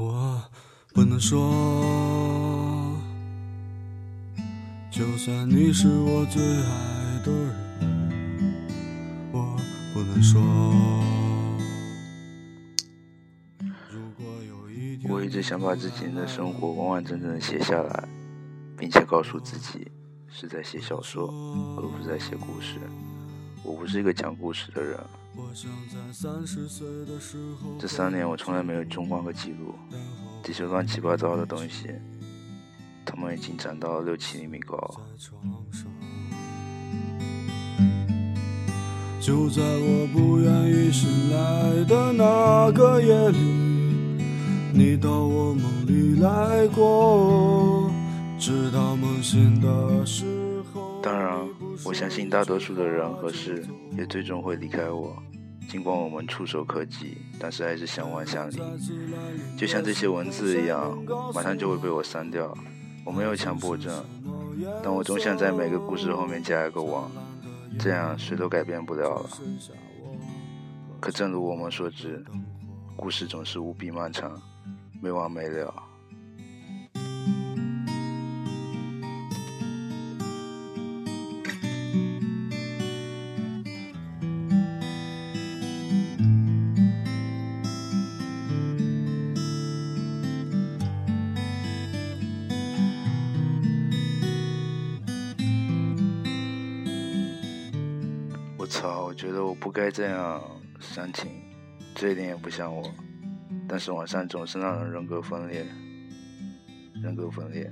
[0.00, 0.42] 我
[0.94, 1.38] 不能说，
[4.90, 7.54] 就算你是我最爱的人，
[9.30, 9.54] 我
[9.92, 10.40] 不能说。
[15.06, 18.08] 我一直想把自己的生活完完整整的写下来，
[18.78, 19.86] 并且告诉自己
[20.28, 21.26] 是在写小说，
[21.76, 22.78] 而不是在写故事。
[23.62, 24.98] 我不是一个讲故事的人。
[27.78, 29.74] 这三年我从来没有中过个记录，
[30.42, 31.88] 这些乱七八糟的东西，
[33.04, 34.76] 它们已经长到了六七厘米高。
[39.20, 43.38] 就在我不愿意醒来的那个夜里，
[44.72, 47.90] 你到我梦里来过，
[48.38, 50.24] 直到梦醒的时
[50.72, 51.00] 候。
[51.02, 51.38] 当然，
[51.84, 53.64] 我相信大多数的人和事
[53.96, 55.16] 也最终会离开我。
[55.68, 58.60] 尽管我们触手可及，但是还是相望相离。
[59.56, 60.98] 就像这些文字一样，
[61.32, 62.52] 马上就会被我删掉。
[63.04, 64.04] 我没有强迫症，
[64.82, 67.10] 但我总想在每个故事后面加一个网，
[67.78, 69.30] 这样谁都改变不了了。
[71.00, 72.22] 可正如我们所知，
[72.96, 74.40] 故事总是无比漫长，
[75.00, 75.72] 没完没了。
[98.70, 99.04] 操！
[99.06, 100.40] 我觉得我不该这样
[100.78, 101.28] 煽情，
[101.92, 102.88] 这一点也不像我。
[103.68, 105.66] 但是网上总是让人人格分裂，
[107.02, 107.70] 人格分裂。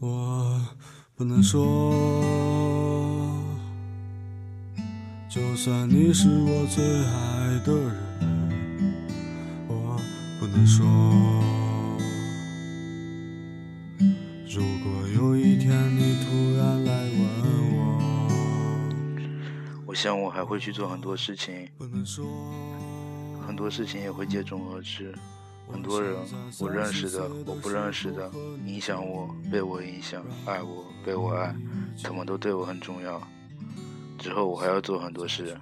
[0.00, 0.60] 我
[1.14, 1.94] 不能说，
[5.28, 7.94] 就算你是我最爱的人，
[9.68, 9.96] 我
[10.40, 11.57] 不能说。
[14.50, 17.20] 如果有一天你突然来问
[17.76, 19.20] 我，
[19.86, 21.68] 我想我还会去做很多事情，
[23.46, 25.14] 很多事情也会接踵而至。
[25.70, 26.16] 很多人，
[26.60, 28.30] 我认识的，我不认识的，
[28.64, 31.54] 影响我，被我影响，爱我，被我爱，
[32.02, 33.20] 他们都对我很重要。
[34.18, 35.54] 之后我还要做很多事，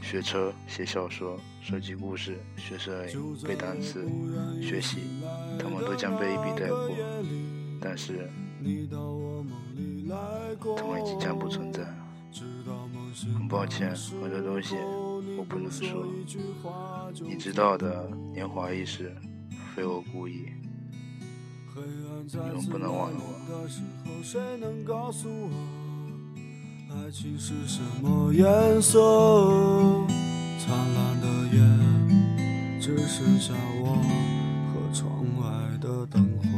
[0.00, 4.08] 学车、写小说、设计故事、学摄影、背单词、
[4.62, 4.98] 学习，
[5.58, 6.90] 他们都将被一笔带过。
[7.80, 8.30] 但是，
[10.76, 11.82] 他们已经将不存在。
[13.34, 14.76] 很抱歉，很多东西
[15.38, 16.06] 我不能说。
[17.22, 19.16] 你知道的，年华易逝，
[19.74, 20.46] 非我故意。
[21.74, 23.34] 你们不能忘了我。
[26.90, 28.98] 爱情是什么颜色？
[30.58, 31.56] 灿烂的夜，
[32.80, 33.94] 只剩下我
[34.68, 35.46] 和窗外
[35.78, 36.57] 的灯火。